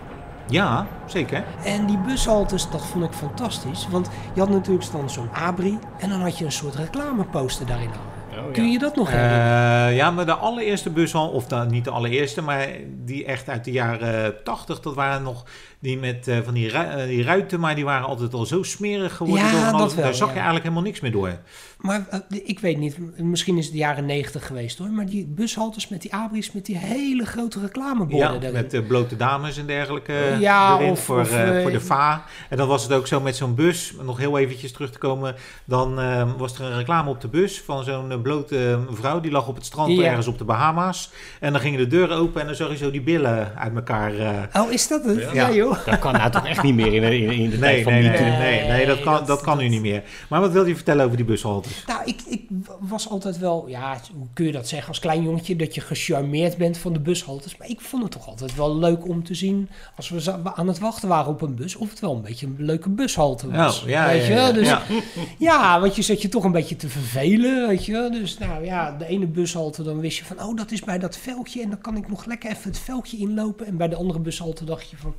[0.51, 1.45] Ja, zeker.
[1.65, 3.89] En die bushaltes, dat vond ik fantastisch.
[3.91, 7.89] Want je had natuurlijk dan zo'n abri en dan had je een soort reclameposter daarin
[7.89, 8.20] hangen.
[8.53, 9.87] Kun je dat nog herinneren?
[9.89, 12.67] Eh, ja, maar de allereerste bushal, of dan niet de allereerste, maar
[13.05, 15.45] die echt uit de jaren 80, dat waren nog
[15.81, 18.63] die met eh, van die, ru- eh, die ruiten, maar die waren altijd al zo
[18.63, 19.45] smerig geworden.
[19.47, 19.95] Ja, door van dat alles.
[19.95, 20.33] wel, Daar zag ja.
[20.35, 21.39] je eigenlijk helemaal niks meer door.
[21.79, 22.07] Maar
[22.45, 24.89] ik weet niet, misschien is het de jaren 90 geweest hoor.
[24.89, 28.53] Maar die bushaltes met die abris met die hele grote Ja, reclameborden erin.
[28.53, 31.29] met blote dames en dergelijke Ja, erin of- voor, of,
[31.63, 32.25] voor de VA.
[32.49, 35.35] En dan was het ook zo met zo'n bus, nog heel eventjes terug te komen,
[35.65, 39.21] dan eh, was er een reclame op de bus van zo'n een blote eh, vrouw
[39.21, 40.03] die lag op het strand Ja.
[40.05, 41.11] ergens op de Bahama's.
[41.41, 44.17] En dan gingen de deuren open en dan zag je zo die billen uit elkaar.
[44.19, 45.19] eh, Oh, is dat het?
[45.21, 45.53] Ja, Ja.
[45.53, 45.87] joh.
[45.87, 48.03] Dat kan nou toch echt niet meer in, in, in de tijd Nee, van nee,
[48.03, 50.03] nee, nee, nee, dat kan, dat- dat kan nu niet meer.
[50.29, 51.85] Maar wat wil je vertellen over die bushaltes?
[51.87, 52.43] Nou, ik, ik
[52.81, 56.57] was altijd wel, ja, hoe kun je dat zeggen als klein jongetje, dat je gecharmeerd
[56.57, 57.57] bent van de bushaltes.
[57.57, 60.79] Maar ik vond het toch altijd wel leuk om te zien, als we aan het
[60.79, 63.83] wachten waren op een bus, of het wel een beetje een leuke bushalte was.
[63.83, 64.47] Oh, ja, weet ja, je wel?
[64.47, 64.83] ja, Dus, ja.
[65.39, 65.81] ja.
[65.81, 69.07] want je zat je toch een beetje te vervelen, weet je Dus nou ja, de
[69.07, 71.97] ene bushalte, dan wist je van, oh, dat is bij dat veldje en dan kan
[71.97, 73.67] ik nog lekker even het veldje inlopen.
[73.67, 75.15] En bij de andere bushalte dacht je van,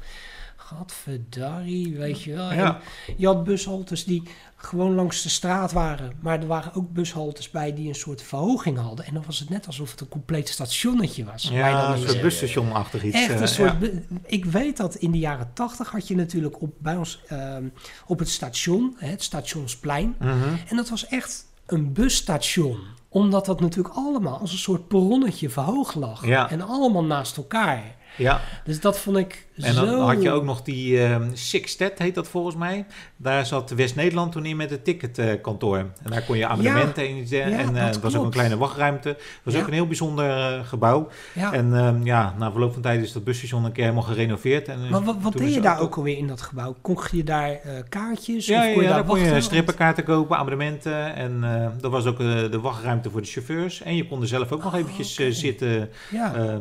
[0.56, 2.54] gadverdarrie, weet je wel.
[2.54, 2.76] Ja.
[3.08, 4.24] En je had bushaltes die
[4.56, 6.12] gewoon langs de straat waren.
[6.20, 9.06] Maar er waren ook bushaltes bij die een soort verhoging hadden.
[9.06, 11.44] En dan was het net alsof het een compleet stationnetje was.
[11.52, 13.16] Ja, een soort busstationachtig iets.
[13.16, 13.72] Echt eh, een soort.
[13.72, 13.78] ja.
[13.78, 17.66] bu- Ik weet dat in de jaren tachtig had je natuurlijk op, bij ons ehm,
[18.08, 20.16] op het station, hè, het stationsplein.
[20.20, 20.56] Mhm.
[20.70, 22.80] En dat was echt een busstation.
[23.10, 26.26] Omdat dat natuurlijk allemaal als een soort perronnetje verhoogd lag.
[26.26, 26.50] Ja.
[26.50, 27.96] En allemaal naast elkaar.
[28.18, 30.00] Ja, Dus dat vond ik en dan zo...
[30.02, 32.86] had je ook nog die ehm Sixtet, heet dat volgens mij.
[33.18, 35.78] Daar zat West-Nederland toen in met het ticketkantoor.
[35.78, 37.52] en daar kon je abonnementen in zetten.
[37.52, 39.08] Ja, en eh, dat het was ook een kleine wachtruimte.
[39.10, 39.60] Het was Ja.
[39.62, 41.08] ook een heel bijzonder eh, gebouw.
[41.34, 41.54] Ja.
[41.54, 44.68] En ehm, ja, na verloop van tijd is dat busstation een keer helemaal gerenoveerd.
[44.68, 46.76] En, Maar wat, deed je daar ook- alweer in dat gebouw?
[46.82, 47.58] Kon je daar eh,
[47.90, 48.46] kaartjes?
[48.46, 51.16] Ja, of ja, kon je daar kon je strippenkaarten kopen, abonnementen.
[51.16, 51.44] En
[51.82, 53.82] dat was ook de wachtruimte voor de chauffeurs.
[53.82, 55.90] En je kon er zelf ook nog eventjes eh, zitten.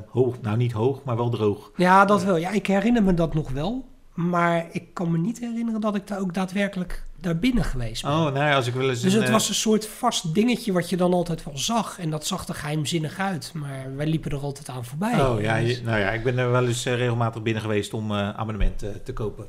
[0.08, 1.70] Hoog, nou niet hoog, maar wel droog.
[1.76, 2.36] Ja, dat wel.
[2.36, 3.88] Ja, ik herinner me dat nog wel.
[4.14, 8.10] Maar ik kan me niet herinneren dat ik daar ook daadwerkelijk daar binnen geweest ben.
[8.12, 9.00] Oh, nou ja, als ik wel eens...
[9.00, 11.98] Dus een, het eh, was een soort vast dingetje wat je dan altijd wel zag.
[11.98, 13.52] En dat zag er geheimzinnig uit.
[13.54, 15.20] Maar wij liepen er altijd aan voorbij.
[15.26, 18.10] Oh ja, Dus- nou ja, ik ben er wel eens eh, regelmatig binnen geweest om
[18.10, 19.46] eh abonnement eh, te kopen.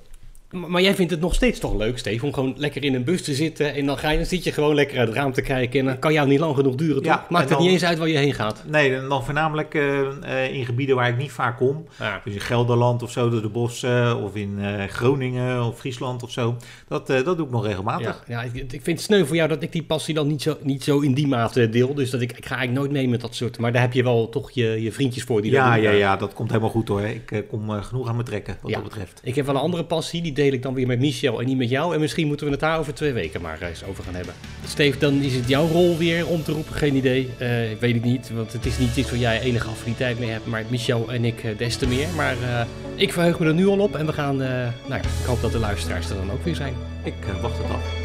[0.52, 3.22] Maar jij vindt het nog steeds toch leuk, Steve, om gewoon lekker in een bus
[3.24, 5.42] te zitten en dan, ga je, dan zit je gewoon lekker uit het raam te
[5.42, 7.30] kijken en dan kan jou niet lang genoeg duren, Ja, toch?
[7.30, 8.64] Maakt het niet eens uit waar je heen gaat.
[8.68, 10.00] Nee, dan voornamelijk eh,
[10.46, 11.86] eh, in gebieden waar ik niet vaak kom.
[12.00, 12.22] Ja.
[12.24, 14.24] Dus in Gelderland of zo, door de bossen.
[14.24, 16.56] Of in eh, Groningen of Friesland of zo.
[16.88, 18.24] Dat, dat doe ik nog regelmatig.
[18.28, 20.42] Ja, ja ik, ik vind het sneu voor jou dat ik die passie dan niet
[20.42, 21.94] zo, niet zo in die mate deel.
[21.94, 23.60] Dus dat ik, ik ga eigenlijk nooit mee met dat soort.
[23.60, 25.84] Maar daar heb je wel toch je, je vriendjes voor die dat Ja, doen.
[25.84, 27.02] ja, ja, dat komt helemaal goed hoor.
[27.02, 29.22] Ik kom genoeg aan me trekken wat dat betreft.
[29.24, 31.58] Ik heb wel een andere passie, die deel ik dan weer met Michel en niet
[31.58, 31.94] met jou.
[31.94, 34.34] En misschien moeten we het daar over twee weken maar eens over gaan hebben.
[34.68, 37.30] Steve, dan is het jouw rol weer om te roepen, geen idee.
[37.38, 37.50] Eh,
[37.80, 40.46] weet ik niet, want het is niet iets waar jij enige affiniteit mee hebt.
[40.46, 42.08] Maar Michel en ik eh, des te meer.
[42.16, 45.26] Maar eh, ik verheug me er nu al op en we gaan, nou ja, ik
[45.26, 46.74] hoop dat de luisteraars er dan ook weer zijn.
[47.04, 48.01] Ik wacht het af.